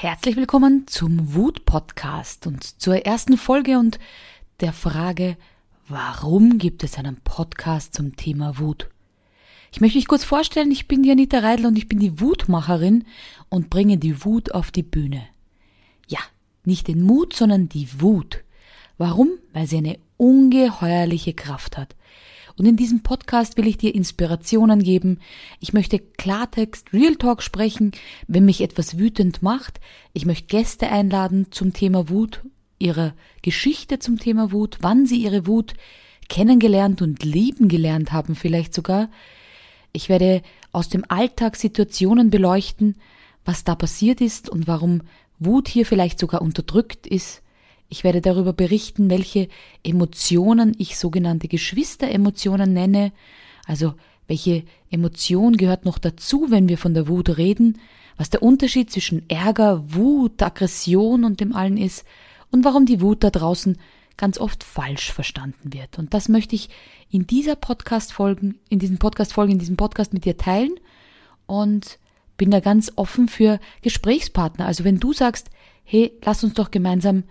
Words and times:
Herzlich 0.00 0.36
willkommen 0.36 0.86
zum 0.86 1.34
Wut 1.34 1.64
Podcast 1.64 2.46
und 2.46 2.62
zur 2.62 3.04
ersten 3.04 3.36
Folge 3.36 3.80
und 3.80 3.98
der 4.60 4.72
Frage, 4.72 5.36
warum 5.88 6.58
gibt 6.58 6.84
es 6.84 6.98
einen 6.98 7.16
Podcast 7.16 7.94
zum 7.94 8.14
Thema 8.14 8.60
Wut? 8.60 8.90
Ich 9.72 9.80
möchte 9.80 9.98
mich 9.98 10.06
kurz 10.06 10.22
vorstellen, 10.22 10.70
ich 10.70 10.86
bin 10.86 11.02
die 11.02 11.10
Anita 11.10 11.40
Reidl 11.40 11.66
und 11.66 11.76
ich 11.76 11.88
bin 11.88 11.98
die 11.98 12.20
Wutmacherin 12.20 13.06
und 13.48 13.70
bringe 13.70 13.98
die 13.98 14.24
Wut 14.24 14.54
auf 14.54 14.70
die 14.70 14.84
Bühne. 14.84 15.26
Ja, 16.06 16.20
nicht 16.62 16.86
den 16.86 17.02
Mut, 17.02 17.34
sondern 17.34 17.68
die 17.68 17.88
Wut. 18.00 18.44
Warum? 18.98 19.30
Weil 19.52 19.66
sie 19.66 19.78
eine 19.78 19.98
ungeheuerliche 20.16 21.34
Kraft 21.34 21.76
hat. 21.76 21.96
Und 22.58 22.66
in 22.66 22.76
diesem 22.76 23.02
Podcast 23.02 23.56
will 23.56 23.68
ich 23.68 23.78
dir 23.78 23.94
Inspirationen 23.94 24.82
geben. 24.82 25.20
Ich 25.60 25.72
möchte 25.72 26.00
Klartext, 26.00 26.92
Real 26.92 27.14
Talk 27.14 27.42
sprechen, 27.42 27.92
wenn 28.26 28.44
mich 28.44 28.60
etwas 28.60 28.98
wütend 28.98 29.42
macht. 29.42 29.80
Ich 30.12 30.26
möchte 30.26 30.48
Gäste 30.48 30.88
einladen 30.88 31.46
zum 31.50 31.72
Thema 31.72 32.08
Wut, 32.08 32.42
ihre 32.78 33.14
Geschichte 33.42 34.00
zum 34.00 34.18
Thema 34.18 34.50
Wut, 34.50 34.78
wann 34.80 35.06
sie 35.06 35.22
ihre 35.22 35.46
Wut 35.46 35.74
kennengelernt 36.28 37.00
und 37.00 37.22
lieben 37.24 37.68
gelernt 37.68 38.12
haben 38.12 38.34
vielleicht 38.34 38.74
sogar. 38.74 39.08
Ich 39.92 40.08
werde 40.08 40.42
aus 40.72 40.88
dem 40.88 41.04
Alltag 41.08 41.56
Situationen 41.56 42.30
beleuchten, 42.30 42.96
was 43.44 43.64
da 43.64 43.74
passiert 43.74 44.20
ist 44.20 44.48
und 44.48 44.66
warum 44.66 45.02
Wut 45.38 45.68
hier 45.68 45.86
vielleicht 45.86 46.18
sogar 46.18 46.42
unterdrückt 46.42 47.06
ist. 47.06 47.42
Ich 47.88 48.04
werde 48.04 48.20
darüber 48.20 48.52
berichten, 48.52 49.08
welche 49.08 49.48
Emotionen 49.82 50.74
ich 50.78 50.98
sogenannte 50.98 51.48
Geschwisteremotionen 51.48 52.72
nenne, 52.72 53.12
also 53.66 53.94
welche 54.26 54.64
Emotion 54.90 55.56
gehört 55.56 55.86
noch 55.86 55.98
dazu, 55.98 56.50
wenn 56.50 56.68
wir 56.68 56.76
von 56.76 56.92
der 56.92 57.08
Wut 57.08 57.38
reden, 57.38 57.78
was 58.18 58.28
der 58.28 58.42
Unterschied 58.42 58.90
zwischen 58.90 59.28
Ärger, 59.30 59.82
Wut, 59.94 60.42
Aggression 60.42 61.24
und 61.24 61.40
dem 61.40 61.54
allen 61.54 61.78
ist 61.78 62.04
und 62.50 62.64
warum 62.64 62.84
die 62.84 63.00
Wut 63.00 63.24
da 63.24 63.30
draußen 63.30 63.78
ganz 64.18 64.38
oft 64.38 64.64
falsch 64.64 65.12
verstanden 65.12 65.72
wird. 65.72 65.98
Und 65.98 66.12
das 66.12 66.28
möchte 66.28 66.56
ich 66.56 66.68
in 67.08 67.26
dieser 67.26 67.56
Podcast 67.56 68.12
folgen, 68.12 68.58
in 68.68 68.80
diesem 68.80 68.98
Podcast 68.98 69.32
folgen, 69.32 69.52
in 69.52 69.58
diesem 69.60 69.76
Podcast 69.76 70.12
mit 70.12 70.26
dir 70.26 70.36
teilen 70.36 70.74
und 71.46 71.98
bin 72.36 72.50
da 72.50 72.60
ganz 72.60 72.92
offen 72.96 73.28
für 73.28 73.60
Gesprächspartner. 73.80 74.66
Also 74.66 74.84
wenn 74.84 75.00
du 75.00 75.12
sagst, 75.12 75.48
hey, 75.84 76.12
lass 76.22 76.44
uns 76.44 76.54
doch 76.54 76.70
gemeinsam 76.70 77.24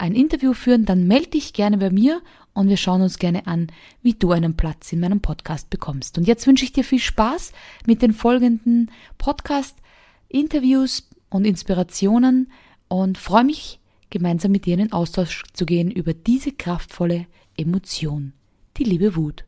ein 0.00 0.14
Interview 0.14 0.54
führen, 0.54 0.86
dann 0.86 1.06
melde 1.06 1.30
dich 1.30 1.52
gerne 1.52 1.78
bei 1.78 1.90
mir 1.90 2.22
und 2.54 2.68
wir 2.68 2.78
schauen 2.78 3.02
uns 3.02 3.18
gerne 3.18 3.46
an, 3.46 3.68
wie 4.02 4.14
du 4.14 4.32
einen 4.32 4.56
Platz 4.56 4.92
in 4.92 5.00
meinem 5.00 5.20
Podcast 5.20 5.68
bekommst. 5.68 6.16
Und 6.16 6.26
jetzt 6.26 6.46
wünsche 6.46 6.64
ich 6.64 6.72
dir 6.72 6.84
viel 6.84 6.98
Spaß 6.98 7.52
mit 7.86 8.00
den 8.00 8.14
folgenden 8.14 8.90
Podcast-Interviews 9.18 11.08
und 11.28 11.44
Inspirationen 11.44 12.50
und 12.88 13.18
freue 13.18 13.44
mich, 13.44 13.78
gemeinsam 14.08 14.52
mit 14.52 14.64
dir 14.66 14.74
in 14.74 14.80
den 14.80 14.92
Austausch 14.92 15.44
zu 15.52 15.66
gehen 15.66 15.90
über 15.90 16.14
diese 16.14 16.52
kraftvolle 16.52 17.26
Emotion, 17.56 18.32
die 18.78 18.84
liebe 18.84 19.14
Wut. 19.16 19.44